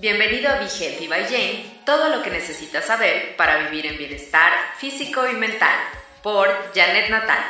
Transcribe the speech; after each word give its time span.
Bienvenido 0.00 0.48
a 0.48 0.60
Be 0.60 0.66
Healthy 0.66 1.08
by 1.08 1.24
Jane, 1.24 1.64
todo 1.84 2.14
lo 2.14 2.22
que 2.22 2.30
necesitas 2.30 2.84
saber 2.84 3.34
para 3.36 3.68
vivir 3.68 3.84
en 3.84 3.98
bienestar 3.98 4.52
físico 4.76 5.22
y 5.28 5.34
mental, 5.34 5.74
por 6.22 6.46
Janet 6.72 7.10
Natal. 7.10 7.40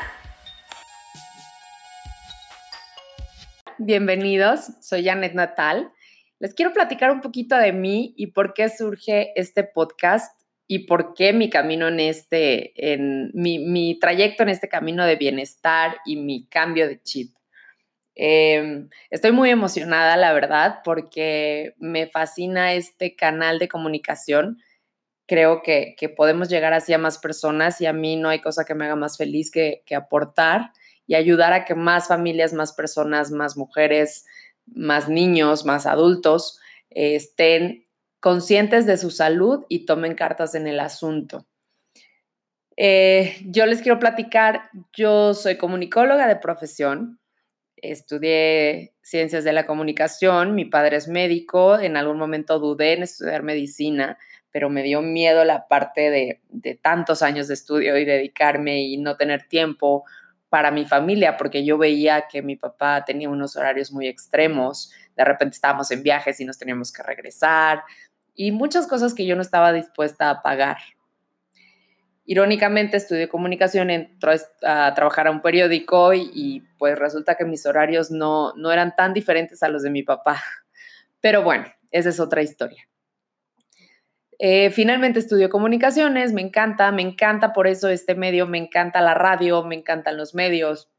Bienvenidos, 3.76 4.60
soy 4.80 5.04
Janet 5.04 5.34
Natal. 5.34 5.92
Les 6.38 6.54
quiero 6.54 6.72
platicar 6.72 7.10
un 7.10 7.20
poquito 7.20 7.54
de 7.54 7.74
mí 7.74 8.14
y 8.16 8.28
por 8.28 8.54
qué 8.54 8.70
surge 8.70 9.38
este 9.38 9.62
podcast 9.62 10.40
y 10.66 10.86
por 10.86 11.12
qué 11.12 11.34
mi 11.34 11.50
camino 11.50 11.88
en 11.88 12.00
este, 12.00 12.92
en 12.92 13.30
mi, 13.34 13.58
mi 13.58 13.98
trayecto 13.98 14.42
en 14.44 14.48
este 14.48 14.70
camino 14.70 15.04
de 15.04 15.16
bienestar 15.16 15.98
y 16.06 16.16
mi 16.16 16.48
cambio 16.48 16.88
de 16.88 17.02
chip. 17.02 17.37
Em, 18.20 18.90
estoy 19.10 19.30
muy 19.30 19.48
emocionada, 19.48 20.16
la 20.16 20.32
verdad, 20.32 20.80
porque 20.84 21.74
me 21.78 22.08
fascina 22.08 22.74
este 22.74 23.14
canal 23.14 23.60
de 23.60 23.68
comunicación. 23.68 24.58
Creo 25.26 25.62
que, 25.62 25.94
podemos 26.16 26.48
llegar 26.48 26.72
así 26.74 26.92
a 26.92 26.98
más 26.98 27.18
personas 27.18 27.80
y 27.80 27.86
a 27.86 27.92
mí 27.92 28.16
no 28.16 28.28
hay 28.28 28.40
cosa 28.40 28.64
que 28.64 28.74
me 28.74 28.86
haga 28.86 28.96
más 28.96 29.16
feliz 29.18 29.52
que, 29.52 29.84
aportar 29.96 30.72
y 31.06 31.14
ayudar 31.14 31.52
a 31.52 31.64
que 31.64 31.76
más 31.76 32.08
familias, 32.08 32.52
más 32.52 32.72
personas, 32.72 33.30
más 33.30 33.56
mujeres, 33.56 34.26
más 34.66 35.08
niños, 35.08 35.64
más 35.64 35.86
adultos 35.86 36.58
eh, 36.90 37.14
estén 37.14 37.86
conscientes 38.20 38.84
de 38.86 38.98
su 38.98 39.10
salud 39.10 39.64
y 39.68 39.86
tomen 39.86 40.14
cartas 40.16 40.56
en 40.56 40.66
el 40.66 40.80
asunto. 40.80 41.46
Eh, 42.76 43.36
yo 43.46 43.66
les 43.66 43.80
quiero 43.82 44.00
platicar, 44.00 44.70
yo 44.92 45.34
soy 45.34 45.56
comunicóloga 45.56 46.26
de 46.26 46.36
profesión, 46.36 47.20
estudié 47.82 48.94
ciencias 49.02 49.44
de 49.44 49.52
la 49.52 49.66
comunicación, 49.66 50.54
mi 50.54 50.64
padre 50.64 50.96
es 50.96 51.08
médico, 51.08 51.78
en 51.78 51.96
algún 51.96 52.18
momento 52.18 52.58
dudé 52.58 52.94
en 52.94 53.02
estudiar 53.02 53.42
medicina, 53.42 54.18
pero 54.50 54.70
me 54.70 54.82
dio 54.82 55.02
miedo 55.02 55.44
la 55.44 55.68
parte 55.68 56.10
de, 56.10 56.74
tantos 56.82 57.22
años 57.22 57.48
de 57.48 57.54
estudio 57.54 57.96
y 57.96 58.04
dedicarme 58.04 58.82
y 58.82 58.96
no 58.96 59.16
tener 59.16 59.48
tiempo 59.48 60.04
para 60.48 60.70
mi 60.70 60.86
familia, 60.86 61.36
porque 61.36 61.64
yo 61.64 61.76
veía 61.76 62.24
que 62.30 62.42
mi 62.42 62.56
papá 62.56 63.04
tenía 63.04 63.28
unos 63.28 63.56
horarios 63.56 63.92
muy 63.92 64.08
extremos, 64.08 64.90
de 65.16 65.24
repente 65.24 65.54
estábamos 65.54 65.90
en 65.90 66.02
viajes 66.02 66.40
y 66.40 66.44
nos 66.44 66.58
teníamos 66.58 66.92
que 66.92 67.02
regresar, 67.02 67.82
y 68.34 68.52
muchas 68.52 68.86
cosas 68.86 69.14
que 69.14 69.26
yo 69.26 69.36
no 69.36 69.42
estaba 69.42 69.72
dispuesta 69.72 70.30
a 70.30 70.42
pagar. 70.42 70.78
Irónicamente 72.30 72.98
estudié 72.98 73.26
comunicación, 73.26 73.88
entró 73.88 74.32
a 74.62 74.92
trabajar 74.92 75.28
a 75.28 75.30
un 75.30 75.40
periódico 75.40 76.12
y, 76.12 76.62
pues 76.76 76.98
resulta 76.98 77.36
que 77.36 77.46
mis 77.46 77.64
horarios 77.64 78.10
no, 78.10 78.52
no 78.54 78.70
eran 78.70 78.94
tan 78.94 79.14
diferentes 79.14 79.62
a 79.62 79.70
los 79.70 79.82
de 79.82 79.88
mi 79.88 80.02
papá. 80.02 80.38
Pero 81.22 81.42
bueno, 81.42 81.64
esa 81.90 82.10
es 82.10 82.20
otra 82.20 82.42
historia. 82.42 82.86
Eh, 84.38 84.68
finalmente 84.68 85.20
estudió 85.20 85.48
comunicaciones, 85.48 86.34
me 86.34 86.42
encanta, 86.42 86.92
me 86.92 87.00
encanta 87.00 87.54
por 87.54 87.66
eso 87.66 87.88
este 87.88 88.14
medio, 88.14 88.46
me 88.46 88.58
encanta 88.58 89.00
la 89.00 89.14
radio, 89.14 89.64
me 89.64 89.76
encantan 89.76 90.18
los 90.18 90.34
medios 90.34 90.90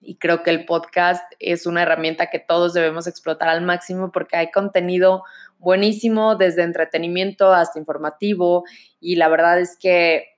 y 0.00 0.18
creo 0.18 0.42
que 0.42 0.50
el 0.50 0.64
podcast 0.66 1.22
es 1.38 1.66
una 1.66 1.82
herramienta 1.82 2.26
que 2.26 2.40
todos 2.40 2.74
debemos 2.74 3.06
explotar 3.06 3.48
al 3.50 3.62
máximo 3.62 4.10
porque 4.10 4.36
hay 4.36 4.50
contenido 4.50 5.22
buenísimo 5.58 6.34
desde 6.34 6.64
entretenimiento 6.64 7.54
hasta 7.54 7.78
informativo 7.78 8.64
y 8.98 9.14
la 9.14 9.28
verdad 9.28 9.60
es 9.60 9.78
que 9.80 10.35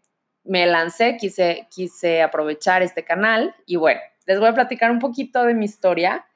me 0.48 0.66
lancé, 0.66 1.16
quise, 1.16 1.68
quise 1.70 2.22
aprovechar 2.22 2.82
este 2.82 3.04
canal 3.04 3.54
y 3.66 3.76
bueno, 3.76 4.00
les 4.26 4.38
voy 4.38 4.48
a 4.48 4.54
platicar 4.54 4.90
un 4.90 4.98
poquito 4.98 5.44
de 5.44 5.54
mi 5.54 5.64
historia. 5.66 6.26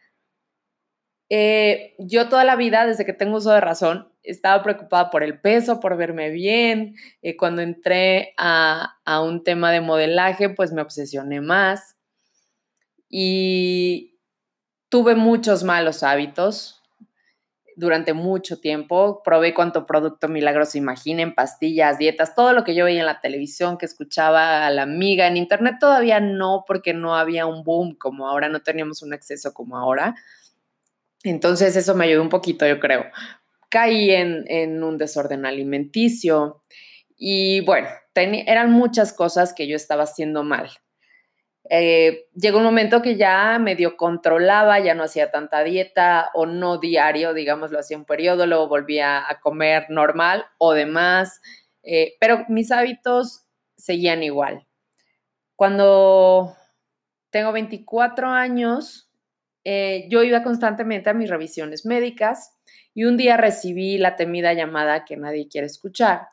Eh, 1.28 1.94
yo 1.98 2.28
toda 2.28 2.44
la 2.44 2.56
vida, 2.56 2.86
desde 2.86 3.04
que 3.06 3.12
tengo 3.12 3.38
uso 3.38 3.52
de 3.52 3.60
razón, 3.60 4.12
estaba 4.22 4.62
preocupada 4.62 5.10
por 5.10 5.22
el 5.22 5.40
peso, 5.40 5.80
por 5.80 5.96
verme 5.96 6.30
bien. 6.30 6.94
Eh, 7.22 7.36
cuando 7.36 7.62
entré 7.62 8.34
a, 8.36 8.98
a 9.04 9.22
un 9.22 9.42
tema 9.42 9.72
de 9.72 9.80
modelaje, 9.80 10.50
pues 10.50 10.72
me 10.72 10.82
obsesioné 10.82 11.40
más 11.40 11.96
y 13.12 14.18
tuve 14.88 15.14
muchos 15.14 15.62
malos 15.62 16.02
hábitos, 16.02 16.81
durante 17.76 18.12
mucho 18.12 18.60
tiempo. 18.60 19.22
Probé 19.24 19.54
cuánto 19.54 19.86
producto 19.86 20.28
milagroso 20.28 20.78
imaginen, 20.78 21.34
pastillas, 21.34 21.98
dietas, 21.98 22.34
todo 22.34 22.52
lo 22.52 22.64
que 22.64 22.74
yo 22.74 22.84
veía 22.84 23.00
en 23.00 23.06
la 23.06 23.20
televisión, 23.20 23.78
que 23.78 23.86
escuchaba 23.86 24.66
a 24.66 24.70
la 24.70 24.82
amiga. 24.82 25.26
En 25.26 25.36
internet 25.36 25.76
todavía 25.80 26.20
no, 26.20 26.64
porque 26.66 26.94
no 26.94 27.16
había 27.16 27.46
un 27.46 27.64
boom 27.64 27.94
como 27.94 28.28
ahora, 28.28 28.48
no 28.48 28.62
teníamos 28.62 29.02
un 29.02 29.12
acceso 29.12 29.52
como 29.52 29.76
ahora. 29.76 30.14
Entonces 31.22 31.76
eso 31.76 31.94
me 31.94 32.04
ayudó 32.04 32.22
un 32.22 32.28
poquito, 32.28 32.66
yo 32.66 32.80
creo. 32.80 33.04
Caí 33.68 34.10
en, 34.10 34.82
un 34.82 34.98
desorden 34.98 35.46
alimenticio 35.46 36.62
y 37.16 37.60
bueno, 37.64 37.88
eran 38.14 38.70
muchas 38.70 39.12
cosas 39.12 39.54
que 39.54 39.66
yo 39.66 39.76
estaba 39.76 40.02
haciendo 40.02 40.42
mal. 40.42 40.70
Eh, 41.70 42.26
llegó 42.34 42.58
un 42.58 42.64
momento 42.64 43.02
que 43.02 43.16
ya 43.16 43.58
medio 43.58 43.96
controlaba, 43.96 44.80
ya 44.80 44.94
no 44.94 45.04
hacía 45.04 45.30
tanta 45.30 45.62
dieta 45.62 46.30
o 46.34 46.46
no 46.46 46.78
diario, 46.78 47.34
digamos, 47.34 47.70
lo 47.70 47.78
hacía 47.78 47.96
un 47.96 48.04
periodo, 48.04 48.46
luego 48.46 48.68
volvía 48.68 49.28
a 49.30 49.40
comer 49.40 49.86
normal 49.88 50.44
o 50.58 50.72
demás, 50.72 51.40
eh, 51.82 52.14
pero 52.20 52.44
mis 52.48 52.72
hábitos 52.72 53.46
seguían 53.76 54.22
igual. 54.22 54.66
Cuando 55.56 56.56
tengo 57.30 57.52
24 57.52 58.28
años, 58.28 59.10
eh, 59.64 60.06
yo 60.10 60.22
iba 60.24 60.42
constantemente 60.42 61.10
a 61.10 61.14
mis 61.14 61.30
revisiones 61.30 61.86
médicas 61.86 62.58
y 62.94 63.04
un 63.04 63.16
día 63.16 63.36
recibí 63.36 63.98
la 63.98 64.16
temida 64.16 64.52
llamada 64.52 65.04
que 65.04 65.16
nadie 65.16 65.48
quiere 65.48 65.68
escuchar 65.68 66.32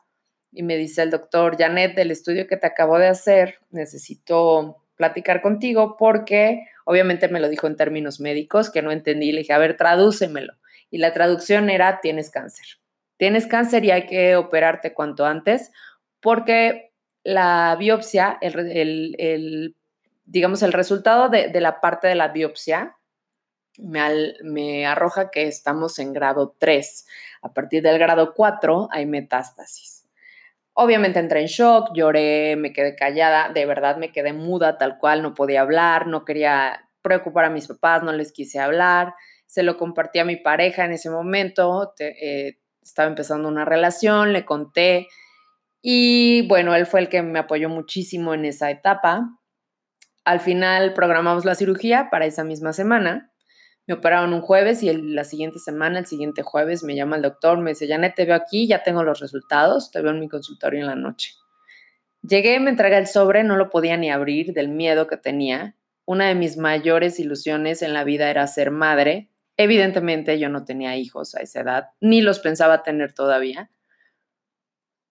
y 0.52 0.62
me 0.62 0.76
dice 0.76 1.02
el 1.02 1.10
doctor 1.10 1.56
Janet, 1.56 1.94
del 1.94 2.10
estudio 2.10 2.46
que 2.46 2.56
te 2.56 2.66
acabo 2.66 2.98
de 2.98 3.08
hacer, 3.08 3.58
necesito 3.70 4.79
platicar 5.00 5.40
contigo 5.40 5.96
porque 5.98 6.66
obviamente 6.84 7.28
me 7.28 7.40
lo 7.40 7.48
dijo 7.48 7.66
en 7.66 7.76
términos 7.76 8.20
médicos 8.20 8.68
que 8.68 8.82
no 8.82 8.92
entendí. 8.92 9.32
Le 9.32 9.40
dije, 9.40 9.54
a 9.54 9.58
ver, 9.58 9.78
tradúcemelo. 9.78 10.52
Y 10.90 10.98
la 10.98 11.14
traducción 11.14 11.70
era, 11.70 12.00
tienes 12.02 12.30
cáncer. 12.30 12.66
Tienes 13.16 13.46
cáncer 13.46 13.82
y 13.86 13.92
hay 13.92 14.04
que 14.04 14.36
operarte 14.36 14.92
cuanto 14.92 15.24
antes 15.24 15.72
porque 16.20 16.92
la 17.24 17.74
biopsia, 17.78 18.36
el, 18.42 19.74
digamos, 20.26 20.62
el 20.62 20.74
resultado 20.74 21.30
de, 21.30 21.50
la 21.62 21.80
parte 21.80 22.06
de 22.06 22.14
la 22.14 22.28
biopsia 22.28 22.98
me, 23.78 24.34
me, 24.42 24.86
arroja 24.86 25.30
que 25.30 25.46
estamos 25.46 25.98
en 25.98 26.12
grado 26.12 26.54
3. 26.58 27.06
A 27.40 27.54
partir 27.54 27.82
del 27.82 27.98
grado 27.98 28.34
4 28.34 28.88
hay 28.92 29.06
metástasis. 29.06 29.99
Obviamente 30.82 31.18
entré 31.18 31.42
en 31.42 31.46
shock, 31.46 31.90
lloré, 31.92 32.56
me 32.56 32.72
quedé 32.72 32.96
callada, 32.96 33.50
de 33.52 33.66
verdad 33.66 33.98
me 33.98 34.12
quedé 34.12 34.32
muda 34.32 34.78
tal 34.78 34.96
cual, 34.96 35.20
no 35.20 35.34
podía 35.34 35.60
hablar, 35.60 36.06
no 36.06 36.24
quería 36.24 36.88
preocupar 37.02 37.44
a 37.44 37.50
mis 37.50 37.68
papás, 37.68 38.02
no 38.02 38.12
les 38.12 38.32
quise 38.32 38.60
hablar, 38.60 39.12
se 39.44 39.62
lo 39.62 39.76
compartí 39.76 40.20
a 40.20 40.24
mi 40.24 40.36
pareja 40.36 40.86
en 40.86 40.92
ese 40.92 41.10
momento, 41.10 41.92
eh, 41.98 42.56
estaba 42.80 43.10
empezando 43.10 43.46
una 43.46 43.66
relación, 43.66 44.32
le 44.32 44.46
conté 44.46 45.08
y 45.82 46.48
bueno, 46.48 46.74
él 46.74 46.86
fue 46.86 47.00
el 47.00 47.10
que 47.10 47.20
me 47.20 47.40
apoyó 47.40 47.68
muchísimo 47.68 48.32
en 48.32 48.46
esa 48.46 48.70
etapa. 48.70 49.38
Al 50.24 50.40
final 50.40 50.94
programamos 50.94 51.44
la 51.44 51.56
cirugía 51.56 52.08
para 52.10 52.24
esa 52.24 52.42
misma 52.42 52.72
semana 52.72 53.30
me 53.90 53.96
operaron 53.96 54.32
un 54.32 54.40
jueves 54.40 54.84
y 54.84 54.92
la 54.92 55.24
siguiente 55.24 55.58
semana, 55.58 55.98
el 55.98 56.06
siguiente 56.06 56.42
jueves, 56.42 56.84
me 56.84 56.94
llama 56.94 57.16
el 57.16 57.22
doctor, 57.22 57.58
me 57.58 57.70
dice, 57.70 57.88
Janet, 57.88 58.14
te 58.14 58.24
veo 58.24 58.36
aquí, 58.36 58.68
ya 58.68 58.84
tengo 58.84 59.02
los 59.02 59.18
resultados, 59.18 59.90
te 59.90 60.00
veo 60.00 60.12
en 60.12 60.20
mi 60.20 60.28
consultorio 60.28 60.78
en 60.78 60.86
la 60.86 60.94
noche. 60.94 61.32
Llegué, 62.22 62.60
me 62.60 62.70
entrega 62.70 62.98
el 62.98 63.08
sobre, 63.08 63.42
no 63.42 63.56
lo 63.56 63.68
podía 63.68 63.96
ni 63.96 64.08
abrir 64.08 64.52
del 64.52 64.68
miedo 64.68 65.08
que 65.08 65.16
tenía. 65.16 65.74
Una 66.04 66.28
de 66.28 66.36
mis 66.36 66.56
mayores 66.56 67.18
ilusiones 67.18 67.82
en 67.82 67.92
la 67.92 68.04
vida 68.04 68.30
era 68.30 68.46
ser 68.46 68.70
madre. 68.70 69.28
Evidentemente 69.56 70.38
yo 70.38 70.48
no 70.50 70.64
tenía 70.64 70.96
hijos 70.96 71.34
a 71.34 71.40
esa 71.40 71.62
edad, 71.62 71.88
ni 72.00 72.20
los 72.20 72.38
pensaba 72.38 72.84
tener 72.84 73.12
todavía 73.12 73.72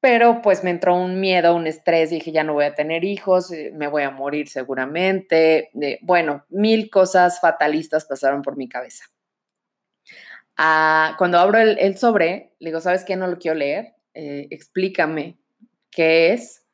pero 0.02 0.42
pues 0.42 0.64
me 0.64 0.70
entró 0.70 0.96
un 0.96 1.20
miedo, 1.20 1.56
un 1.56 1.68
estrés, 1.68 2.10
dije, 2.10 2.32
ya 2.32 2.44
no 2.44 2.54
voy 2.54 2.66
a 2.66 2.76
tener 2.76 3.04
hijos, 3.04 3.52
eh, 3.52 3.72
me 3.74 3.88
voy 3.88 4.04
a 4.04 4.12
morir 4.12 4.48
seguramente. 4.48 5.72
bueno, 6.02 6.46
mil 6.50 6.90
cosas 6.90 7.40
fatalistas 7.42 8.06
pasaron 8.06 8.42
por 8.42 8.56
mi 8.56 8.70
cabeza. 8.70 9.06
Ah, 10.58 11.16
cuando 11.18 11.40
abro 11.40 11.60
el, 11.60 11.98
sobre, 11.98 12.54
le 12.60 12.70
digo, 12.70 12.82
¿sabes 12.82 13.04
qué? 13.06 13.16
No 13.16 13.28
lo 13.28 13.40
quiero 13.40 13.58
leer, 13.58 13.96
eh, 14.14 14.48
explícame 14.52 15.38
qué 15.92 16.34
es. 16.34 16.66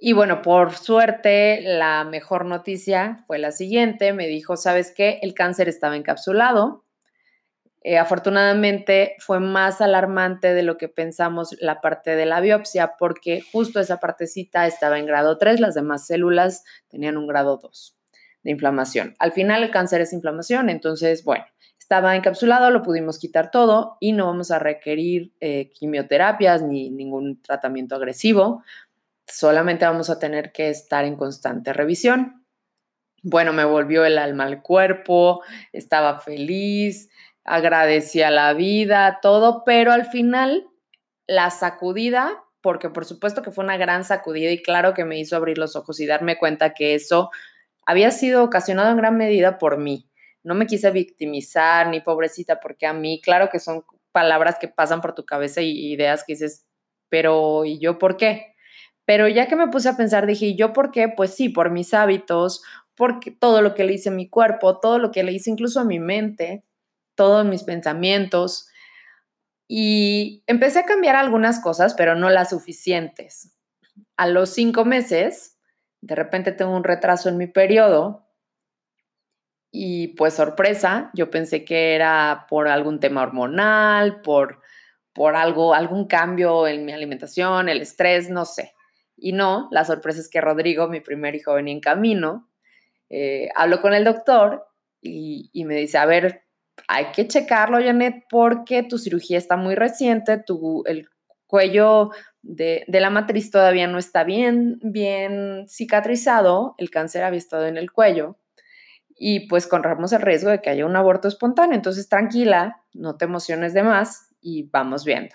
Y 0.00 0.12
bueno, 0.12 0.42
por 0.42 0.74
suerte, 0.74 1.60
la 1.60 2.04
mejor 2.04 2.44
noticia 2.44 3.24
fue 3.26 3.38
la 3.38 3.50
siguiente, 3.50 4.12
me 4.12 4.28
dijo, 4.28 4.56
¿sabes 4.56 4.92
qué? 4.96 5.18
El 5.22 5.34
cáncer 5.34 5.68
estaba 5.68 5.96
encapsulado, 5.96 6.84
eh, 7.88 7.96
afortunadamente 7.96 9.16
fue 9.18 9.40
más 9.40 9.80
alarmante 9.80 10.52
de 10.52 10.62
lo 10.62 10.76
que 10.76 10.90
pensamos 10.90 11.56
la 11.58 11.80
parte 11.80 12.16
de 12.16 12.26
la 12.26 12.38
biopsia 12.38 12.96
porque 12.98 13.40
justo 13.50 13.80
esa 13.80 13.98
partecita 13.98 14.66
estaba 14.66 14.98
en 14.98 15.06
grado 15.06 15.38
3, 15.38 15.58
las 15.58 15.74
demás 15.74 16.06
células 16.06 16.64
tenían 16.88 17.16
un 17.16 17.26
grado 17.26 17.56
2 17.56 17.96
de 18.42 18.50
inflamación. 18.50 19.14
Al 19.18 19.32
final 19.32 19.62
el 19.62 19.70
cáncer 19.70 20.02
es 20.02 20.12
inflamación, 20.12 20.68
entonces, 20.68 21.24
bueno, 21.24 21.46
estaba 21.78 22.14
encapsulado, 22.14 22.68
lo 22.68 22.82
pudimos 22.82 23.18
quitar 23.18 23.50
todo 23.50 23.96
y 24.00 24.12
no 24.12 24.26
vamos 24.26 24.50
a 24.50 24.58
requerir 24.58 25.32
eh, 25.40 25.70
quimioterapias 25.70 26.60
ni 26.60 26.90
ningún 26.90 27.40
tratamiento 27.40 27.94
agresivo. 27.94 28.64
Solamente 29.26 29.86
vamos 29.86 30.10
a 30.10 30.18
tener 30.18 30.52
que 30.52 30.68
estar 30.68 31.06
en 31.06 31.16
constante 31.16 31.72
revisión. 31.72 32.44
Bueno, 33.22 33.52
me 33.52 33.64
volvió 33.64 34.04
el 34.04 34.16
alma 34.16 34.44
al 34.44 34.62
cuerpo, 34.62 35.42
estaba 35.72 36.20
feliz, 36.20 37.08
agradecía 37.48 38.30
la 38.30 38.52
vida, 38.52 39.18
todo, 39.22 39.64
pero 39.64 39.92
al 39.92 40.06
final 40.06 40.68
la 41.26 41.50
sacudida, 41.50 42.44
porque 42.60 42.90
por 42.90 43.04
supuesto 43.04 43.42
que 43.42 43.50
fue 43.50 43.64
una 43.64 43.76
gran 43.76 44.04
sacudida 44.04 44.50
y 44.50 44.62
claro 44.62 44.94
que 44.94 45.04
me 45.04 45.18
hizo 45.18 45.36
abrir 45.36 45.58
los 45.58 45.76
ojos 45.76 46.00
y 46.00 46.06
darme 46.06 46.38
cuenta 46.38 46.74
que 46.74 46.94
eso 46.94 47.30
había 47.86 48.10
sido 48.10 48.44
ocasionado 48.44 48.90
en 48.90 48.98
gran 48.98 49.16
medida 49.16 49.58
por 49.58 49.78
mí. 49.78 50.10
No 50.42 50.54
me 50.54 50.66
quise 50.66 50.90
victimizar 50.90 51.88
ni 51.88 52.00
pobrecita, 52.00 52.60
porque 52.60 52.86
a 52.86 52.92
mí, 52.92 53.20
claro 53.22 53.48
que 53.50 53.60
son 53.60 53.84
palabras 54.12 54.56
que 54.60 54.68
pasan 54.68 55.00
por 55.00 55.14
tu 55.14 55.24
cabeza 55.24 55.62
y 55.62 55.92
ideas 55.92 56.24
que 56.26 56.34
dices, 56.34 56.66
pero 57.08 57.64
¿y 57.64 57.78
yo 57.78 57.98
por 57.98 58.16
qué? 58.16 58.54
Pero 59.04 59.26
ya 59.26 59.48
que 59.48 59.56
me 59.56 59.68
puse 59.68 59.88
a 59.88 59.96
pensar, 59.96 60.26
dije, 60.26 60.46
¿y 60.46 60.56
yo 60.56 60.72
por 60.74 60.90
qué? 60.90 61.08
Pues 61.08 61.34
sí, 61.34 61.48
por 61.48 61.70
mis 61.70 61.94
hábitos, 61.94 62.62
porque 62.94 63.30
todo 63.30 63.62
lo 63.62 63.74
que 63.74 63.84
le 63.84 63.94
hice 63.94 64.10
a 64.10 64.12
mi 64.12 64.28
cuerpo, 64.28 64.80
todo 64.80 64.98
lo 64.98 65.10
que 65.10 65.22
le 65.22 65.32
hice 65.32 65.50
incluso 65.50 65.80
a 65.80 65.84
mi 65.84 65.98
mente, 65.98 66.64
todos 67.18 67.44
mis 67.44 67.64
pensamientos. 67.64 68.68
Y 69.66 70.44
empecé 70.46 70.78
a 70.78 70.86
cambiar 70.86 71.16
algunas 71.16 71.60
cosas, 71.60 71.94
pero 71.94 72.14
no 72.14 72.30
las 72.30 72.50
suficientes. 72.50 73.54
A 74.16 74.28
los 74.28 74.50
cinco 74.50 74.84
meses, 74.84 75.58
de 76.00 76.14
repente 76.14 76.52
tengo 76.52 76.74
un 76.74 76.84
retraso 76.84 77.28
en 77.28 77.36
mi 77.36 77.48
periodo 77.48 78.28
y 79.70 80.08
pues 80.16 80.34
sorpresa, 80.34 81.10
yo 81.12 81.28
pensé 81.28 81.64
que 81.64 81.94
era 81.94 82.46
por 82.48 82.68
algún 82.68 83.00
tema 83.00 83.22
hormonal, 83.22 84.22
por, 84.22 84.62
por 85.12 85.34
algo, 85.36 85.74
algún 85.74 86.06
cambio 86.06 86.68
en 86.68 86.84
mi 86.84 86.92
alimentación, 86.92 87.68
el 87.68 87.82
estrés, 87.82 88.30
no 88.30 88.44
sé. 88.44 88.74
Y 89.16 89.32
no, 89.32 89.68
la 89.72 89.84
sorpresa 89.84 90.20
es 90.20 90.30
que 90.30 90.40
Rodrigo, 90.40 90.88
mi 90.88 91.00
primer 91.00 91.34
hijo, 91.34 91.54
venía 91.54 91.74
en 91.74 91.80
camino. 91.80 92.48
Eh, 93.10 93.48
hablo 93.56 93.82
con 93.82 93.92
el 93.92 94.04
doctor 94.04 94.68
y, 95.00 95.50
me 95.64 95.76
dice, 95.76 95.98
a 95.98 96.06
ver, 96.06 96.44
hay 96.86 97.06
que 97.12 97.26
checarlo, 97.26 97.78
Janet, 97.78 98.24
porque 98.30 98.82
tu 98.82 98.98
cirugía 98.98 99.38
está 99.38 99.56
muy 99.56 99.74
reciente, 99.74 100.38
tu, 100.38 100.82
el 100.86 101.08
cuello 101.46 102.10
de, 102.42 102.84
de, 102.86 103.00
la 103.00 103.10
matriz 103.10 103.50
todavía 103.50 103.86
no 103.86 103.98
está 103.98 104.24
bien, 104.24 104.78
bien 104.82 105.66
cicatrizado, 105.68 106.74
el 106.78 106.90
cáncer 106.90 107.24
había 107.24 107.38
estado 107.38 107.66
en 107.66 107.76
el 107.76 107.90
cuello 107.90 108.38
y 109.18 109.48
pues 109.48 109.66
corremos 109.66 110.12
el 110.12 110.22
riesgo 110.22 110.50
de 110.50 110.60
que 110.60 110.70
haya 110.70 110.86
un 110.86 110.96
aborto 110.96 111.28
espontáneo. 111.28 111.74
Entonces, 111.74 112.08
tranquila, 112.08 112.82
no 112.94 113.16
te 113.16 113.24
emociones 113.24 113.74
de 113.74 113.82
más 113.82 114.28
y 114.40 114.68
vamos 114.70 115.04
viendo. 115.04 115.34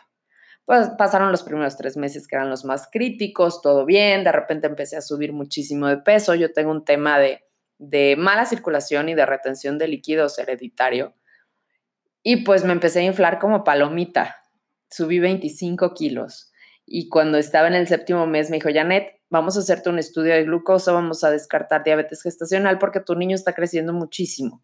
Pues 0.65 0.89
pasaron 0.97 1.31
los 1.31 1.43
primeros 1.43 1.75
tres 1.75 1.97
meses 1.97 2.25
que 2.25 2.37
eran 2.37 2.49
los 2.49 2.63
más 2.63 2.87
críticos, 2.89 3.61
todo 3.61 3.85
bien, 3.85 4.23
de 4.23 4.31
repente 4.31 4.67
empecé 4.67 4.95
a 4.95 5.01
subir 5.01 5.33
muchísimo 5.33 5.87
de 5.87 5.97
peso, 5.97 6.35
yo 6.35 6.53
tengo 6.53 6.71
un 6.71 6.85
tema 6.85 7.19
de, 7.19 7.43
de 7.79 8.15
mala 8.17 8.45
circulación 8.45 9.09
y 9.09 9.13
de 9.13 9.25
retención 9.25 9.77
de 9.77 9.89
líquidos 9.89 10.39
hereditario 10.39 11.15
y 12.23 12.37
pues 12.37 12.63
me 12.63 12.71
empecé 12.71 13.01
a 13.01 13.03
inflar 13.03 13.37
como 13.37 13.63
palomita, 13.63 14.37
subí 14.89 15.19
25 15.19 15.93
kilos 15.93 16.51
y 16.85 17.09
cuando 17.09 17.37
estaba 17.37 17.67
en 17.67 17.75
el 17.75 17.87
séptimo 17.87 18.27
mes 18.27 18.49
me 18.49 18.57
dijo, 18.57 18.69
Janet, 18.73 19.21
vamos 19.29 19.55
a 19.55 19.61
hacerte 19.61 19.89
un 19.89 19.99
estudio 19.99 20.33
de 20.33 20.43
glucosa, 20.43 20.91
vamos 20.91 21.23
a 21.23 21.31
descartar 21.31 21.83
diabetes 21.83 22.21
gestacional 22.21 22.77
porque 22.77 22.99
tu 22.99 23.15
niño 23.15 23.35
está 23.35 23.53
creciendo 23.53 23.93
muchísimo. 23.93 24.63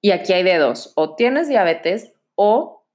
Y 0.00 0.12
aquí 0.12 0.32
hay 0.32 0.42
de 0.42 0.56
dos, 0.56 0.92
o 0.96 1.14
tienes 1.14 1.48
diabetes 1.48 2.12
o 2.34 2.86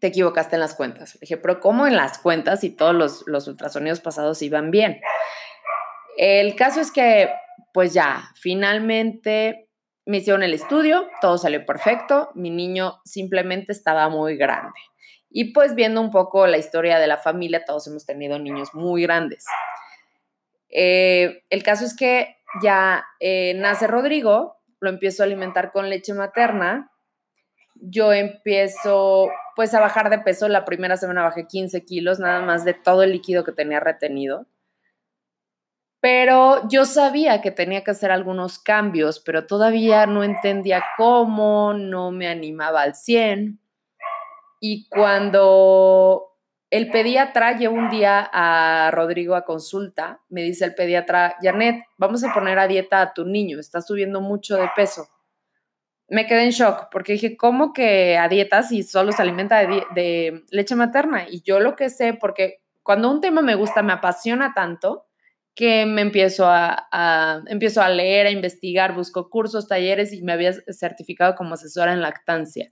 te 0.00 0.08
equivocaste 0.08 0.56
en 0.56 0.60
las 0.60 0.74
cuentas. 0.74 1.14
Le 1.14 1.20
dije, 1.22 1.36
pero 1.36 1.60
¿cómo 1.60 1.86
en 1.86 1.96
las 1.96 2.18
cuentas 2.18 2.60
si 2.60 2.70
todos 2.70 3.24
los 3.26 3.48
ultrasonidos 3.48 4.00
pasados 4.00 4.42
iban 4.42 4.70
bien? 4.70 5.00
El 6.16 6.56
caso 6.56 6.80
es 6.80 6.90
que, 6.90 7.30
pues 7.72 7.94
ya, 7.94 8.30
finalmente 8.34 9.67
me 10.08 10.16
hicieron 10.16 10.42
el 10.42 10.54
estudio, 10.54 11.06
todo 11.20 11.36
salió 11.36 11.66
perfecto, 11.66 12.30
mi 12.34 12.48
niño 12.48 12.98
simplemente 13.04 13.72
estaba 13.72 14.08
muy 14.08 14.38
grande. 14.38 14.80
Y 15.28 15.52
pues 15.52 15.74
viendo 15.74 16.00
un 16.00 16.10
poco 16.10 16.46
la 16.46 16.56
historia 16.56 16.98
de 16.98 17.06
la 17.06 17.18
familia, 17.18 17.66
todos 17.66 17.86
hemos 17.88 18.06
tenido 18.06 18.38
niños 18.38 18.70
muy 18.72 19.02
grandes. 19.02 19.44
Eh, 20.70 21.42
el 21.50 21.62
caso 21.62 21.84
es 21.84 21.94
que 21.94 22.36
ya 22.62 23.04
eh, 23.20 23.52
nace 23.56 23.86
Rodrigo, 23.86 24.56
lo 24.80 24.88
empiezo 24.88 25.22
a 25.22 25.26
alimentar 25.26 25.72
con 25.72 25.90
leche 25.90 26.14
materna, 26.14 26.90
yo 27.74 28.14
empiezo 28.14 29.28
pues 29.56 29.74
a 29.74 29.80
bajar 29.80 30.08
de 30.08 30.20
peso. 30.20 30.48
La 30.48 30.64
primera 30.64 30.96
semana 30.96 31.22
bajé 31.22 31.46
15 31.46 31.84
kilos, 31.84 32.18
nada 32.18 32.40
más 32.40 32.64
de 32.64 32.72
todo 32.72 33.02
el 33.02 33.12
líquido 33.12 33.44
que 33.44 33.52
tenía 33.52 33.78
retenido. 33.78 34.46
Pero 36.00 36.68
yo 36.68 36.84
sabía 36.84 37.40
que 37.40 37.50
tenía 37.50 37.82
que 37.82 37.90
hacer 37.90 38.10
algunos 38.10 38.58
cambios, 38.58 39.20
pero 39.20 39.46
todavía 39.46 40.06
no 40.06 40.22
entendía 40.22 40.84
cómo, 40.96 41.74
no 41.74 42.12
me 42.12 42.28
animaba 42.28 42.82
al 42.82 42.94
100. 42.94 43.60
Y 44.60 44.88
cuando 44.88 46.36
el 46.70 46.90
pediatra 46.90 47.56
lleva 47.56 47.74
un 47.74 47.90
día 47.90 48.28
a 48.32 48.90
Rodrigo 48.92 49.34
a 49.34 49.44
consulta, 49.44 50.20
me 50.28 50.42
dice 50.42 50.64
el 50.64 50.74
pediatra, 50.74 51.36
Janet, 51.42 51.84
vamos 51.96 52.22
a 52.22 52.32
poner 52.32 52.58
a 52.58 52.68
dieta 52.68 53.00
a 53.00 53.12
tu 53.12 53.24
niño, 53.24 53.58
está 53.58 53.80
subiendo 53.80 54.20
mucho 54.20 54.56
de 54.56 54.70
peso 54.76 55.08
me 56.08 56.26
quedé 56.26 56.44
en 56.44 56.50
shock 56.50 56.88
porque 56.90 57.12
dije, 57.12 57.36
¿cómo 57.36 57.72
que 57.72 58.16
a 58.16 58.28
dietas 58.28 58.72
y 58.72 58.82
solo 58.82 59.12
se 59.12 59.22
alimenta 59.22 59.58
de, 59.58 60.44
leche 60.50 60.74
materna? 60.74 61.28
Y 61.28 61.42
yo 61.42 61.60
lo 61.60 61.76
que 61.76 61.90
sé, 61.90 62.14
porque 62.14 62.62
cuando 62.82 63.10
un 63.10 63.20
tema 63.20 63.42
me 63.42 63.54
gusta, 63.54 63.82
me 63.82 63.92
apasiona 63.92 64.54
tanto 64.54 65.06
que 65.58 65.86
me 65.86 66.02
empiezo 66.02 66.46
a, 66.46 67.42
empiezo 67.48 67.82
a 67.82 67.88
leer, 67.88 68.28
a 68.28 68.30
investigar, 68.30 68.94
busco 68.94 69.28
cursos, 69.28 69.66
talleres 69.66 70.12
y 70.12 70.22
me 70.22 70.32
había 70.32 70.52
certificado 70.52 71.34
como 71.34 71.54
asesora 71.54 71.92
en 71.92 72.00
lactancia. 72.00 72.70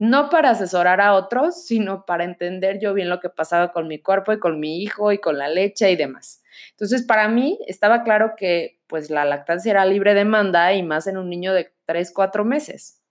No 0.00 0.28
para 0.28 0.50
asesorar 0.50 1.00
a 1.00 1.14
otros, 1.14 1.64
sino 1.66 2.04
para 2.04 2.24
entender 2.24 2.80
yo 2.80 2.94
bien 2.94 3.10
lo 3.10 3.20
que 3.20 3.30
pasaba 3.30 3.70
con 3.70 3.86
mi 3.86 4.02
cuerpo 4.02 4.32
y 4.32 4.40
con 4.40 4.58
mi 4.58 4.82
hijo 4.82 5.12
y 5.12 5.18
con 5.18 5.38
la 5.38 5.46
leche 5.46 5.88
y 5.92 5.94
demás. 5.94 6.42
Entonces, 6.72 7.04
para 7.04 7.28
mí 7.28 7.60
estaba 7.68 8.02
claro 8.02 8.32
que 8.36 8.80
pues 8.88 9.08
la 9.08 9.24
lactancia 9.24 9.70
era 9.70 9.86
libre 9.86 10.12
demanda 10.14 10.74
y 10.74 10.82
más 10.82 11.06
en 11.06 11.18
un 11.18 11.30
niño 11.30 11.54
de 11.54 11.72
3, 11.84 12.10
4 12.12 12.44
meses. 12.44 13.04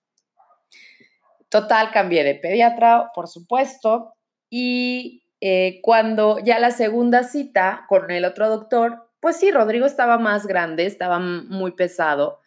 Total, 1.47 1.89
cambié 1.91 2.25
de 2.25 2.35
pediatra, 2.35 3.11
por 3.15 3.29
supuesto, 3.29 4.13
y 4.49 5.23
eh, 5.39 5.79
cuando 5.83 6.39
ya 6.39 6.59
la 6.59 6.71
segunda 6.71 7.23
cita 7.23 7.85
con 7.87 8.11
el 8.11 8.25
otro 8.25 8.49
doctor, 8.49 9.04
pues 9.25 9.37
sí, 9.37 9.49
Rodrigo 9.49 9.87
estaba 9.87 10.19
más 10.19 10.45
grande, 10.45 10.85
estaba 10.85 11.17
muy 11.17 11.71
pesado. 11.71 12.41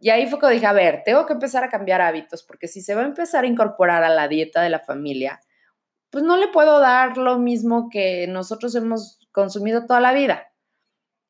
Y 0.00 0.10
ahí 0.10 0.26
fue 0.26 0.40
cuando 0.40 0.54
dije, 0.54 0.66
a 0.66 0.72
ver, 0.72 1.02
tengo 1.04 1.24
que 1.24 1.34
empezar 1.34 1.62
a 1.62 1.68
cambiar 1.68 2.00
hábitos, 2.00 2.42
porque 2.42 2.66
si 2.66 2.80
se 2.80 2.96
va 2.96 3.02
a 3.02 3.04
empezar 3.04 3.44
a 3.44 3.46
incorporar 3.46 4.02
a 4.02 4.08
la 4.08 4.26
dieta 4.26 4.60
de 4.60 4.68
la 4.68 4.80
familia, 4.80 5.40
pues 6.10 6.24
no 6.24 6.36
le 6.36 6.48
puedo 6.48 6.80
dar 6.80 7.16
lo 7.16 7.38
mismo 7.38 7.88
que 7.92 8.26
nosotros 8.26 8.74
hemos 8.74 9.20
consumido 9.30 9.86
toda 9.86 10.00
la 10.00 10.12
vida. 10.12 10.52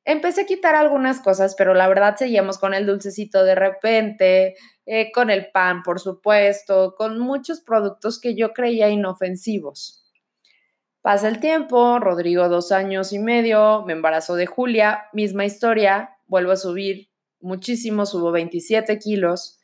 Empecé 0.06 0.40
a 0.40 0.46
quitar 0.46 0.74
algunas 0.74 1.20
cosas, 1.20 1.54
pero 1.58 1.74
la 1.74 1.88
verdad 1.88 2.16
seguíamos 2.16 2.56
con 2.56 2.72
el 2.72 2.86
dulcecito 2.86 3.44
de 3.44 3.54
repente, 3.54 4.54
eh, 4.86 5.12
con 5.12 5.28
el 5.28 5.50
pan, 5.50 5.82
por 5.82 6.00
supuesto, 6.00 6.94
con 6.96 7.18
muchos 7.18 7.60
productos 7.60 8.18
que 8.18 8.34
yo 8.34 8.54
creía 8.54 8.88
inofensivos. 8.88 10.05
Pasa 11.06 11.28
el 11.28 11.38
tiempo, 11.38 12.00
Rodrigo 12.00 12.48
dos 12.48 12.72
años 12.72 13.12
y 13.12 13.20
medio, 13.20 13.84
me 13.86 13.92
embarazó 13.92 14.34
de 14.34 14.46
Julia, 14.46 15.04
misma 15.12 15.44
historia, 15.44 16.18
vuelvo 16.26 16.50
a 16.50 16.56
subir 16.56 17.10
muchísimo, 17.38 18.06
subo 18.06 18.32
27 18.32 18.98
kilos, 18.98 19.60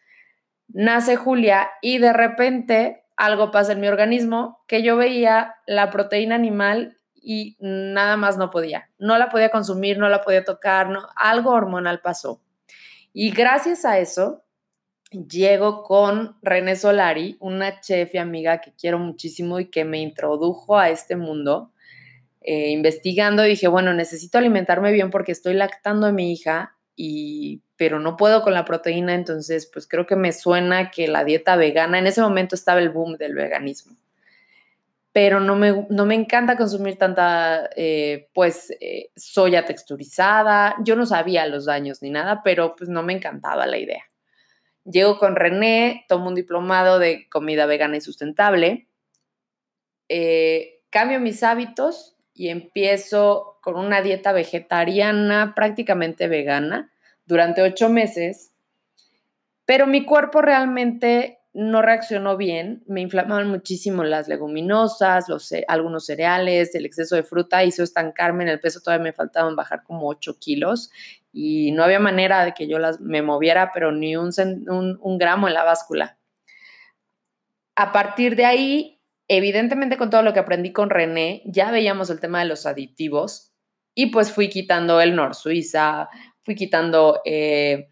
nace 0.68 1.16
Julia 1.16 1.68
y 1.80 1.98
de 1.98 2.12
repente 2.12 3.02
algo 3.16 3.50
pasa 3.50 3.72
en 3.72 3.80
mi 3.80 3.88
organismo 3.88 4.62
que 4.68 4.84
yo 4.84 4.96
veía 4.96 5.56
la 5.66 5.90
proteína 5.90 6.36
animal 6.36 6.96
y 7.12 7.56
nada 7.58 8.16
más 8.16 8.38
no 8.38 8.50
podía. 8.50 8.88
No 8.98 9.18
la 9.18 9.28
podía 9.28 9.50
consumir, 9.50 9.98
no 9.98 10.08
la 10.08 10.20
podía 10.20 10.44
tocar, 10.44 10.90
no, 10.90 11.08
algo 11.16 11.50
hormonal 11.50 12.02
pasó. 12.02 12.40
Y 13.12 13.32
gracias 13.32 13.84
a 13.84 13.98
eso, 13.98 14.44
llego 15.12 15.82
con 15.82 16.36
René 16.42 16.76
Solari, 16.76 17.36
una 17.40 17.80
chef 17.80 18.14
y 18.14 18.18
amiga 18.18 18.60
que 18.60 18.72
quiero 18.72 18.98
muchísimo 18.98 19.60
y 19.60 19.66
que 19.66 19.84
me 19.84 20.00
introdujo 20.00 20.78
a 20.78 20.90
este 20.90 21.16
mundo. 21.16 21.72
Eh, 22.40 22.70
investigando 22.70 23.42
dije, 23.42 23.68
bueno, 23.68 23.94
necesito 23.94 24.38
alimentarme 24.38 24.92
bien 24.92 25.10
porque 25.10 25.32
estoy 25.32 25.54
lactando 25.54 26.06
a 26.06 26.12
mi 26.12 26.32
hija 26.32 26.76
y 26.96 27.62
pero 27.76 27.98
no 27.98 28.16
puedo 28.16 28.42
con 28.42 28.54
la 28.54 28.64
proteína, 28.64 29.14
entonces 29.14 29.68
pues 29.72 29.88
creo 29.88 30.06
que 30.06 30.16
me 30.16 30.32
suena 30.32 30.90
que 30.90 31.08
la 31.08 31.24
dieta 31.24 31.56
vegana, 31.56 31.98
en 31.98 32.06
ese 32.06 32.22
momento 32.22 32.54
estaba 32.54 32.80
el 32.80 32.90
boom 32.90 33.16
del 33.16 33.34
veganismo 33.34 33.96
pero 35.12 35.40
no 35.40 35.56
me, 35.56 35.86
no 35.90 36.06
me 36.06 36.14
encanta 36.14 36.56
consumir 36.56 36.96
tanta, 36.96 37.68
eh, 37.76 38.30
pues, 38.32 38.70
eh, 38.80 39.10
soya 39.14 39.66
texturizada. 39.66 40.76
Yo 40.82 40.96
no 40.96 41.04
sabía 41.04 41.46
los 41.46 41.66
daños 41.66 42.00
ni 42.02 42.10
nada, 42.10 42.40
pero 42.42 42.74
pues 42.74 42.88
no 42.88 43.02
me 43.02 43.12
encantaba 43.12 43.66
la 43.66 43.76
idea. 43.76 44.04
Llego 44.84 45.18
con 45.18 45.36
René, 45.36 46.04
tomo 46.08 46.28
un 46.28 46.34
diplomado 46.34 46.98
de 46.98 47.28
comida 47.28 47.66
vegana 47.66 47.96
y 47.96 48.00
sustentable, 48.00 48.88
eh, 50.08 50.80
cambio 50.90 51.20
mis 51.20 51.42
hábitos 51.42 52.16
y 52.34 52.48
empiezo 52.48 53.58
con 53.62 53.76
una 53.76 54.02
dieta 54.02 54.32
vegetariana 54.32 55.54
prácticamente 55.54 56.26
vegana 56.26 56.92
durante 57.26 57.62
ocho 57.62 57.88
meses, 57.88 58.52
pero 59.64 59.86
mi 59.86 60.04
cuerpo 60.04 60.42
realmente 60.42 61.41
no 61.54 61.82
reaccionó 61.82 62.36
bien, 62.36 62.82
me 62.86 63.02
inflamaban 63.02 63.48
muchísimo 63.48 64.04
las 64.04 64.26
leguminosas, 64.26 65.28
los, 65.28 65.52
algunos 65.68 66.06
cereales, 66.06 66.74
el 66.74 66.86
exceso 66.86 67.14
de 67.14 67.22
fruta 67.22 67.62
hizo 67.62 67.82
estancarme 67.82 68.44
en 68.44 68.48
el 68.48 68.60
peso, 68.60 68.80
todavía 68.80 69.04
me 69.04 69.12
faltaban 69.12 69.54
bajar 69.54 69.82
como 69.82 70.08
8 70.08 70.38
kilos 70.38 70.90
y 71.30 71.72
no 71.72 71.84
había 71.84 71.98
manera 71.98 72.44
de 72.44 72.54
que 72.54 72.66
yo 72.66 72.78
las, 72.78 73.00
me 73.00 73.20
moviera, 73.20 73.70
pero 73.74 73.92
ni 73.92 74.16
un, 74.16 74.30
un 75.00 75.18
gramo 75.18 75.46
en 75.46 75.54
la 75.54 75.64
báscula. 75.64 76.18
A 77.76 77.92
partir 77.92 78.34
de 78.34 78.46
ahí, 78.46 79.00
evidentemente 79.28 79.98
con 79.98 80.08
todo 80.08 80.22
lo 80.22 80.32
que 80.32 80.40
aprendí 80.40 80.72
con 80.72 80.88
René, 80.88 81.42
ya 81.44 81.70
veíamos 81.70 82.08
el 82.08 82.20
tema 82.20 82.40
de 82.40 82.46
los 82.46 82.64
aditivos 82.64 83.52
y 83.94 84.06
pues 84.06 84.32
fui 84.32 84.48
quitando 84.48 85.02
el 85.02 85.14
Nor 85.14 85.34
Suiza, 85.34 86.08
fui 86.42 86.54
quitando... 86.54 87.20
Eh, 87.26 87.88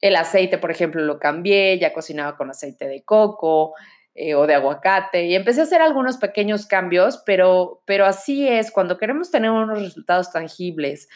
el 0.00 0.16
aceite, 0.16 0.58
por 0.58 0.70
ejemplo, 0.70 1.02
lo 1.02 1.18
cambié, 1.18 1.78
ya 1.78 1.92
cocinaba 1.92 2.36
con 2.36 2.50
aceite 2.50 2.86
de 2.86 3.02
coco 3.02 3.74
eh, 4.14 4.34
o 4.34 4.46
de 4.46 4.54
aguacate 4.54 5.26
y 5.26 5.34
empecé 5.34 5.60
a 5.60 5.64
hacer 5.64 5.82
algunos 5.82 6.16
pequeños 6.16 6.66
cambios, 6.66 7.22
pero, 7.26 7.82
pero 7.84 8.06
así 8.06 8.48
es, 8.48 8.70
cuando 8.70 8.98
queremos 8.98 9.30
tener 9.30 9.50
unos 9.50 9.80
resultados 9.80 10.32
tangibles 10.32 11.08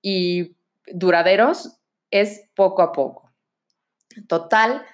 y 0.00 0.56
duraderos, 0.86 1.78
es 2.10 2.48
poco 2.54 2.82
a 2.82 2.92
poco. 2.92 3.32
Total, 4.28 4.84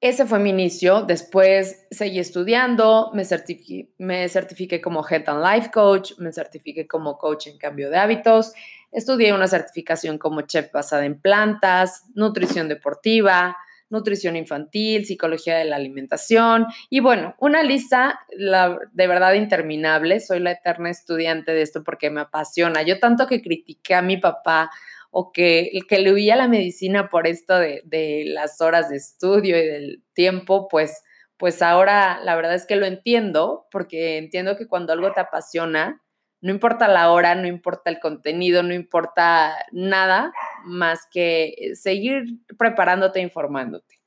ese 0.00 0.26
fue 0.26 0.40
mi 0.40 0.50
inicio. 0.50 1.02
Después 1.02 1.86
seguí 1.90 2.18
estudiando, 2.18 3.10
me 3.14 3.24
certifiqué, 3.24 3.92
me 3.98 4.28
certifiqué 4.28 4.80
como 4.80 5.06
Health 5.08 5.28
and 5.28 5.44
Life 5.44 5.70
Coach, 5.70 6.12
me 6.18 6.32
certifiqué 6.32 6.86
como 6.86 7.18
coach 7.18 7.46
en 7.46 7.56
cambio 7.56 7.88
de 7.88 7.98
hábitos 7.98 8.52
Estudié 8.92 9.32
una 9.32 9.48
certificación 9.48 10.18
como 10.18 10.42
chef 10.42 10.70
basada 10.70 11.06
en 11.06 11.20
plantas, 11.20 12.04
nutrición 12.14 12.68
deportiva, 12.68 13.56
nutrición 13.92 14.36
infantil, 14.36 15.04
psicología 15.04 15.56
de 15.56 15.66
la 15.66 15.76
alimentación 15.76 16.66
y 16.88 17.00
bueno, 17.00 17.34
una 17.38 17.62
lista 17.62 18.20
de 18.30 19.06
verdad 19.06 19.34
interminable. 19.34 20.20
Soy 20.20 20.40
la 20.40 20.52
eterna 20.52 20.90
estudiante 20.90 21.52
de 21.52 21.62
esto 21.62 21.82
porque 21.84 22.10
me 22.10 22.22
apasiona. 22.22 22.82
Yo 22.82 22.98
tanto 22.98 23.26
que 23.26 23.42
critiqué 23.42 23.94
a 23.94 24.02
mi 24.02 24.16
papá 24.16 24.70
o 25.10 25.30
que, 25.30 25.70
que 25.88 25.98
le 25.98 26.12
huía 26.12 26.36
la 26.36 26.48
medicina 26.48 27.10
por 27.10 27.26
esto 27.26 27.58
de, 27.58 27.82
de 27.84 28.24
las 28.26 28.62
horas 28.62 28.88
de 28.88 28.96
estudio 28.96 29.58
y 29.58 29.66
del 29.66 30.02
tiempo, 30.14 30.68
pues, 30.68 31.02
pues 31.36 31.60
ahora 31.60 32.18
la 32.24 32.34
verdad 32.34 32.54
es 32.54 32.66
que 32.66 32.76
lo 32.76 32.86
entiendo 32.86 33.66
porque 33.70 34.16
entiendo 34.16 34.56
que 34.56 34.66
cuando 34.66 34.94
algo 34.94 35.12
te 35.12 35.20
apasiona, 35.20 36.01
no 36.42 36.50
importa 36.50 36.88
la 36.88 37.10
hora, 37.10 37.34
no 37.36 37.46
importa 37.46 37.88
el 37.88 38.00
contenido, 38.00 38.62
no 38.62 38.74
importa 38.74 39.56
nada 39.70 40.32
más 40.64 41.06
que 41.10 41.72
seguir 41.74 42.24
preparándote 42.58 43.20
e 43.20 43.22
informándote. 43.22 44.02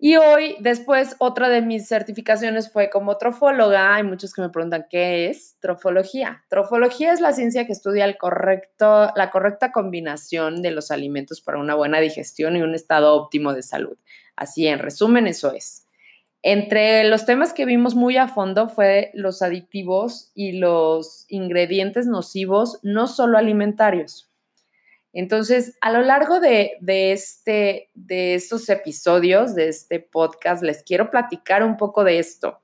Y 0.00 0.16
hoy, 0.16 0.56
después, 0.60 1.16
otra 1.18 1.48
de 1.48 1.60
mis 1.60 1.88
certificaciones 1.88 2.72
fue 2.72 2.88
como 2.88 3.18
trofóloga. 3.18 3.96
Hay 3.96 4.04
muchos 4.04 4.32
que 4.32 4.40
me 4.40 4.48
preguntan 4.48 4.86
qué 4.88 5.28
es 5.28 5.56
trofología. 5.60 6.44
Trofología 6.48 7.12
es 7.12 7.20
la 7.20 7.32
ciencia 7.32 7.66
que 7.66 7.72
estudia 7.72 8.04
el 8.04 8.16
correcto, 8.16 9.10
la 9.16 9.30
correcta 9.30 9.72
combinación 9.72 10.62
de 10.62 10.70
los 10.70 10.92
alimentos 10.92 11.40
para 11.40 11.58
una 11.58 11.74
buena 11.74 11.98
digestión 11.98 12.56
y 12.56 12.62
un 12.62 12.76
estado 12.76 13.12
óptimo 13.14 13.52
de 13.52 13.62
salud. 13.62 13.98
Así, 14.36 14.68
en 14.68 14.78
resumen, 14.78 15.26
eso 15.26 15.52
es. 15.52 15.87
Entre 16.42 17.04
los 17.04 17.26
temas 17.26 17.52
que 17.52 17.64
vimos 17.64 17.94
muy 17.94 18.16
a 18.16 18.28
fondo 18.28 18.68
fue 18.68 19.10
los 19.14 19.42
aditivos 19.42 20.30
y 20.34 20.52
los 20.52 21.24
ingredientes 21.28 22.06
nocivos, 22.06 22.78
no 22.82 23.08
solo 23.08 23.38
alimentarios. 23.38 24.30
Entonces, 25.12 25.76
a 25.80 25.90
lo 25.90 26.02
largo 26.02 26.38
de, 26.38 26.76
este, 26.86 27.90
de 27.94 28.34
estos 28.34 28.68
episodios, 28.68 29.54
de 29.54 29.68
este 29.68 29.98
podcast, 29.98 30.62
les 30.62 30.84
quiero 30.84 31.10
platicar 31.10 31.64
un 31.64 31.76
poco 31.76 32.04
de 32.04 32.18
esto. 32.18 32.60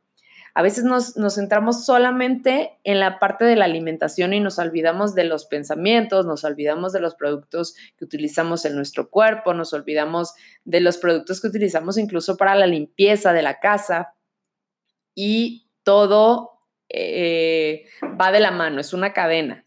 A 0.56 0.62
veces 0.62 0.84
nos, 0.84 1.14
centramos 1.34 1.84
solamente 1.84 2.78
en 2.84 3.00
la 3.00 3.18
parte 3.18 3.44
de 3.44 3.56
la 3.56 3.64
alimentación 3.64 4.32
y 4.32 4.38
nos 4.38 4.60
olvidamos 4.60 5.16
de 5.16 5.24
los 5.24 5.46
pensamientos, 5.46 6.26
nos 6.26 6.44
olvidamos 6.44 6.92
de 6.92 7.00
los 7.00 7.16
productos 7.16 7.74
que 7.96 8.04
utilizamos 8.04 8.64
en 8.64 8.76
nuestro 8.76 9.10
cuerpo, 9.10 9.52
nos 9.52 9.72
olvidamos 9.72 10.32
de 10.64 10.80
los 10.80 10.96
productos 10.98 11.40
que 11.40 11.48
utilizamos 11.48 11.98
incluso 11.98 12.36
para 12.36 12.54
la 12.54 12.68
limpieza 12.68 13.32
de 13.32 13.42
la 13.42 13.58
casa 13.58 14.14
y 15.12 15.68
todo 15.82 16.60
eh, 16.88 17.86
va 18.02 18.30
de 18.30 18.38
la 18.40 18.52
mano, 18.52 18.80
es 18.80 18.92
una 18.92 19.12
cadena. 19.12 19.66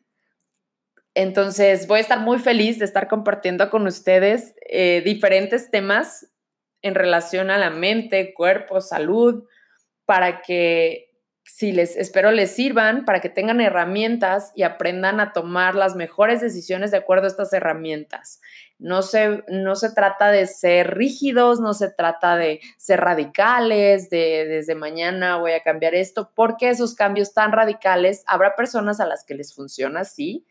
Entonces 1.15 1.85
voy 1.87 1.97
a 1.97 2.01
estar 2.01 2.21
muy 2.21 2.39
feliz 2.39 2.79
de 2.79 2.85
estar 2.85 3.09
compartiendo 3.09 3.69
con 3.69 3.87
ustedes 3.87 4.55
eh, 4.69 5.01
diferentes 5.03 5.69
temas 5.69 6.31
en 6.81 6.95
relación 6.95 7.49
a 7.49 7.57
la 7.57 7.71
mente, 7.71 8.33
cuerpo, 8.33 8.79
salud, 8.79 9.43
para 10.07 10.41
que, 10.41 11.11
si 11.43 11.73
les 11.73 11.97
espero 11.97 12.31
les 12.31 12.51
sirvan, 12.55 13.03
para 13.03 13.19
que 13.19 13.27
tengan 13.27 13.59
herramientas 13.59 14.53
y 14.55 14.63
aprendan 14.63 15.19
a 15.19 15.33
tomar 15.33 15.75
las 15.75 15.95
mejores 15.95 16.39
decisiones 16.39 16.91
de 16.91 16.97
acuerdo 16.97 17.25
a 17.25 17.27
estas 17.27 17.51
herramientas. 17.51 18.39
No 18.79 19.01
se, 19.01 19.43
no 19.49 19.75
se 19.75 19.91
trata 19.91 20.31
de 20.31 20.47
ser 20.47 20.95
rígidos, 20.95 21.59
no 21.59 21.73
se 21.73 21.91
trata 21.91 22.37
de 22.37 22.61
ser 22.77 23.01
radicales, 23.01 24.09
de 24.09 24.45
desde 24.47 24.75
mañana 24.75 25.39
voy 25.39 25.51
a 25.51 25.61
cambiar 25.61 25.93
esto, 25.93 26.31
porque 26.33 26.69
esos 26.69 26.95
cambios 26.95 27.33
tan 27.33 27.51
radicales 27.51 28.23
habrá 28.27 28.55
personas 28.55 29.01
a 29.01 29.05
las 29.05 29.25
que 29.25 29.35
les 29.35 29.53
funciona 29.53 30.01
así, 30.01 30.45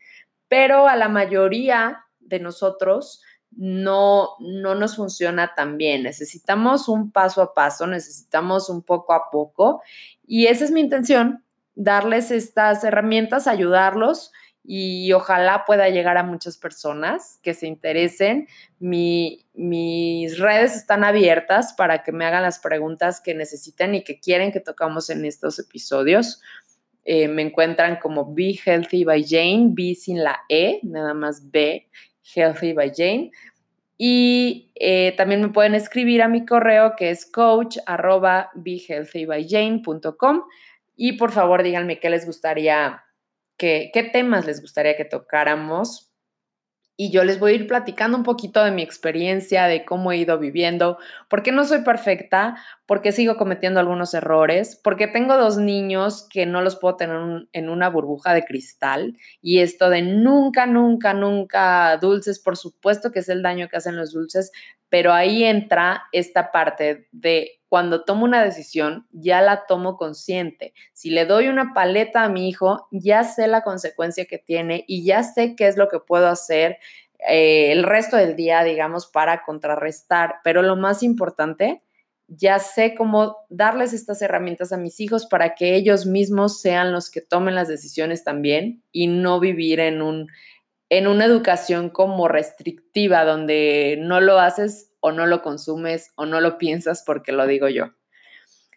pero 0.47 0.87
a 0.87 0.95
la 0.95 1.09
mayoría 1.09 2.05
de 2.19 2.39
nosotros 2.39 3.23
no, 3.51 4.29
no 4.39 4.75
nos 4.75 4.95
funciona 4.95 5.53
tan 5.55 5.77
bien. 5.77 6.03
Necesitamos 6.03 6.89
un 6.89 7.11
paso 7.11 7.41
a 7.41 7.53
paso, 7.53 7.87
necesitamos 7.87 8.69
un 8.69 8.83
poco 8.83 9.13
a 9.13 9.29
poco 9.31 9.81
y 10.25 10.47
esa 10.47 10.65
es 10.65 10.71
mi 10.71 10.81
intención, 10.81 11.43
darles 11.75 12.31
estas 12.31 12.83
herramientas, 12.83 13.47
ayudarlos 13.47 14.31
y 14.69 15.13
ojalá 15.13 15.63
pueda 15.65 15.87
llegar 15.87 16.17
a 16.17 16.23
muchas 16.23 16.57
personas 16.57 17.39
que 17.41 17.53
se 17.53 17.67
interesen. 17.67 18.47
mis 18.79 20.37
redes 20.37 20.75
están 20.75 21.05
abiertas 21.05 21.73
para 21.73 22.03
que 22.03 22.11
me 22.11 22.25
hagan 22.25 22.43
las 22.43 22.59
preguntas 22.59 23.21
que 23.21 23.33
necesiten 23.33 23.95
y 23.95 24.03
que 24.03 24.19
quieren 24.19 24.51
que 24.51 24.59
tocamos 24.59 25.09
en 25.09 25.23
estos 25.23 25.57
episodios. 25.57 26.41
Eh, 27.05 27.29
me 27.29 27.43
encuentran 27.43 27.97
como 28.01 28.33
Be 28.33 28.59
Healthy 28.65 29.05
by 29.05 29.25
Jane, 29.25 29.69
B 29.71 29.95
sin 29.95 30.21
la 30.21 30.41
E, 30.49 30.81
nada 30.83 31.13
más 31.13 31.49
B, 31.49 31.87
Healthy 32.35 32.73
by 32.73 32.91
Jane. 32.95 33.31
Y 33.97 34.71
eh, 34.75 35.13
también 35.17 35.41
me 35.41 35.49
pueden 35.49 35.73
escribir 35.73 36.21
a 36.21 36.27
mi 36.27 36.45
correo 36.45 36.95
que 36.95 37.09
es 37.09 37.25
coach 37.29 37.77
arroba 37.85 38.51
y 40.95 41.13
por 41.17 41.31
favor 41.31 41.63
díganme 41.63 41.99
qué 41.99 42.09
les 42.09 42.25
gustaría, 42.25 43.03
qué 43.57 44.09
temas 44.13 44.45
les 44.45 44.61
gustaría 44.61 44.95
que 44.95 45.05
tocáramos 45.05 46.07
y 46.99 47.11
yo 47.11 47.23
les 47.23 47.39
voy 47.39 47.51
a 47.51 47.55
ir 47.55 47.67
platicando 47.67 48.17
un 48.17 48.23
poquito 48.23 48.63
de 48.63 48.71
mi 48.71 48.81
experiencia, 48.81 49.67
de 49.67 49.85
cómo 49.85 50.11
he 50.11 50.17
ido 50.17 50.39
viviendo, 50.39 50.97
porque 51.29 51.51
no 51.51 51.63
soy 51.63 51.83
perfecta, 51.83 52.57
porque 52.87 53.11
sigo 53.11 53.37
cometiendo 53.37 53.79
algunos 53.79 54.15
errores, 54.15 54.81
porque 54.83 55.07
tengo 55.07 55.37
dos 55.37 55.57
niños 55.57 56.27
que 56.27 56.47
no 56.47 56.61
los 56.63 56.75
puedo 56.75 56.97
tener 56.97 57.47
en 57.53 57.69
una 57.69 57.89
burbuja 57.89 58.33
de 58.33 58.43
cristal 58.43 59.15
y 59.43 59.59
esto 59.59 59.91
de 59.91 60.01
nunca, 60.01 60.65
nunca, 60.65 61.13
nunca 61.13 61.97
dulces, 61.97 62.39
por 62.39 62.57
supuesto 62.57 63.11
que 63.11 63.19
es 63.19 63.29
el 63.29 63.43
daño 63.43 63.69
que 63.69 63.77
hacen 63.77 63.95
los 63.95 64.11
dulces, 64.11 64.51
pero 64.89 65.13
ahí 65.13 65.43
entra 65.43 66.03
esta 66.11 66.51
parte 66.51 67.07
de 67.11 67.56
cuando 67.69 68.05
tomo 68.05 68.23
una 68.23 68.43
decisión, 68.43 69.07
ya 69.11 69.41
la 69.41 69.65
tomo 69.65 69.97
consciente. 69.97 70.73
Si 70.93 71.09
le 71.09 71.25
doy 71.25 71.47
una 71.47 71.73
paleta 71.73 72.23
a 72.23 72.29
mi 72.29 72.47
hijo, 72.47 72.87
ya 72.91 73.23
sé 73.23 73.47
la 73.47 73.63
consecuencia 73.63 74.25
que 74.25 74.37
tiene 74.37 74.85
y 74.87 75.03
ya 75.03 75.23
sé 75.23 75.55
qué 75.55 75.67
es 75.67 75.77
lo 75.77 75.89
que 75.89 75.99
puedo 75.99 76.27
hacer 76.27 76.77
eh, 77.27 77.71
el 77.71 77.83
resto 77.83 78.15
del 78.15 78.35
día, 78.35 78.63
digamos, 78.63 79.07
para 79.07 79.43
contrarrestar. 79.43 80.35
Pero 80.43 80.61
lo 80.61 80.75
más 80.75 81.03
importante, 81.03 81.83
ya 82.27 82.59
sé 82.59 82.95
cómo 82.95 83.37
darles 83.49 83.93
estas 83.93 84.21
herramientas 84.21 84.71
a 84.71 84.77
mis 84.77 84.99
hijos 84.99 85.25
para 85.25 85.55
que 85.55 85.75
ellos 85.75 86.05
mismos 86.05 86.61
sean 86.61 86.91
los 86.91 87.09
que 87.09 87.21
tomen 87.21 87.55
las 87.55 87.67
decisiones 87.67 88.23
también 88.23 88.83
y 88.91 89.07
no 89.07 89.39
vivir 89.39 89.79
en 89.79 90.01
un 90.01 90.27
en 90.89 91.07
una 91.07 91.25
educación 91.25 91.89
como 91.89 92.29
restrictiva, 92.29 93.25
donde 93.25 93.97
no 93.99 94.21
lo 94.21 94.39
haces 94.39 94.86
o 94.99 95.11
no 95.11 95.25
lo 95.25 95.41
consumes 95.41 96.11
o 96.15 96.25
no 96.25 96.41
lo 96.41 96.57
piensas 96.57 97.03
porque 97.05 97.31
lo 97.31 97.45
digo 97.47 97.67
yo. 97.69 97.91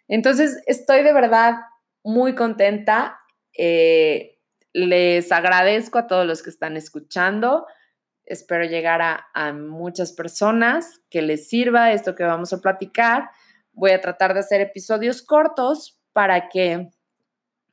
Entonces, 0.07 0.61
estoy 0.65 1.03
de 1.03 1.13
verdad 1.13 1.55
muy 2.03 2.35
contenta. 2.35 3.19
Eh, 3.57 4.39
les 4.73 5.31
agradezco 5.31 5.99
a 5.99 6.07
todos 6.07 6.25
los 6.25 6.43
que 6.43 6.49
están 6.49 6.77
escuchando. 6.77 7.65
Espero 8.25 8.65
llegar 8.65 9.01
a, 9.01 9.27
a 9.33 9.53
muchas 9.53 10.13
personas 10.13 11.01
que 11.09 11.21
les 11.21 11.49
sirva 11.49 11.91
esto 11.91 12.15
que 12.15 12.23
vamos 12.23 12.53
a 12.53 12.61
platicar. 12.61 13.29
Voy 13.73 13.91
a 13.91 14.01
tratar 14.01 14.33
de 14.33 14.41
hacer 14.41 14.61
episodios 14.61 15.21
cortos 15.21 15.99
para 16.13 16.49
que 16.49 16.89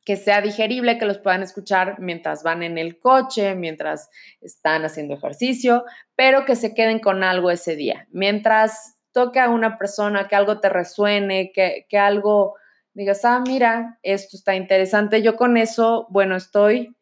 que 0.09 0.17
sea 0.17 0.41
digerible, 0.41 0.97
que 0.97 1.05
los 1.05 1.19
puedan 1.19 1.43
escuchar 1.43 1.97
mientras 1.99 2.43
van 2.43 2.63
en 2.63 2.79
el 2.79 2.99
coche, 2.99 3.55
mientras 3.55 4.09
están 4.41 4.87
haciendo 4.87 5.13
ejercicio, 5.13 5.85
pero 6.17 6.47
que 6.47 6.57
se 6.57 6.73
queden 6.73 6.99
con 6.99 7.23
algo 7.23 7.51
ese 7.51 7.77
día. 7.77 8.09
Mientras 8.11 8.97
toque 9.13 9.39
a 9.39 9.51
una 9.51 9.77
persona, 9.77 10.27
que 10.27 10.35
algo 10.35 10.61
te 10.61 10.71
resuene, 10.71 11.53
que, 11.53 11.85
que 11.91 11.99
algo 11.99 12.55
digas, 12.95 13.23
ah, 13.27 13.43
mira, 13.47 13.99
esto 14.03 14.39
está 14.39 14.55
interesante, 14.55 15.21
yo 15.21 15.37
con 15.37 15.59
eso, 15.59 16.07
bueno, 16.09 16.37
estoy 16.37 16.97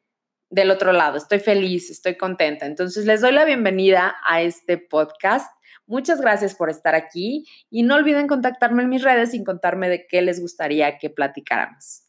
del 0.51 0.73
otro 0.73 0.93
lado, 0.93 1.17
estoy 1.17 1.39
feliz, 1.39 1.93
estoy 1.93 2.17
contenta. 2.17 2.67
Entonces, 2.67 3.07
les 3.07 3.21
doy 3.21 3.31
la 3.31 3.45
bienvenida 3.45 4.17
a 4.29 4.43
este 4.43 4.79
podcast. 4.79 5.49
Muchas 5.87 6.21
gracias 6.21 6.57
por 6.57 6.71
estar 6.71 6.97
aquí 6.97 7.45
y 7.71 7.85
no 7.85 7.95
olviden 7.95 8.27
contactarme 8.27 8.83
en 8.83 8.89
mis 8.89 9.05
redes 9.05 9.31
sin 9.31 9.45
contarme 9.45 9.89
de 9.89 10.09
qué 10.09 10.23
les 10.23 10.41
gustaría 10.41 10.99
que 10.99 11.09
platicáramos. 11.09 12.06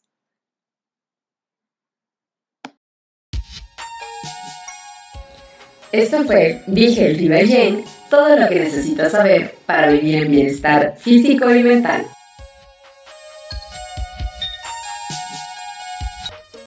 Esto 5.92 6.24
fue 6.24 6.60
Dije 6.66 7.10
el 7.10 7.28
Jane, 7.28 7.84
todo 8.10 8.36
lo 8.36 8.48
que 8.48 8.60
necesitas 8.60 9.12
saber 9.12 9.54
para 9.64 9.90
vivir 9.90 10.16
en 10.16 10.30
bienestar 10.30 10.94
físico 10.98 11.52
y 11.54 11.62
mental. 11.62 12.06